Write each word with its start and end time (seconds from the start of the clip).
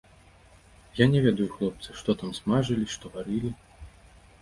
Я 1.01 1.05
не 1.11 1.21
ведаю, 1.27 1.47
хлопцы, 1.55 1.89
што 2.01 2.09
там 2.25 2.35
смажылі, 2.41 2.85
што 2.99 3.15
варылі. 3.19 3.57